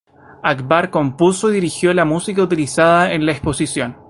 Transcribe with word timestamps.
Akbar 0.41 0.89
compuso 0.89 1.51
y 1.51 1.53
dirigió 1.53 1.93
la 1.93 2.05
música 2.05 2.41
utilizada 2.41 3.13
en 3.13 3.23
la 3.23 3.33
exposición. 3.33 3.97